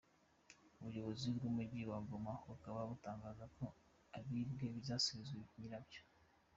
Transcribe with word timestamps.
Ubuyobozi 0.79 1.27
bw’Umujyi 1.35 1.81
wa 1.91 1.99
Goma 2.07 2.33
bukaba 2.47 2.81
butangaza 2.89 3.45
ko 3.55 3.65
ibyibwe 4.19 4.65
bizasubizwa 4.75 5.41
nyirabyo. 5.59 6.01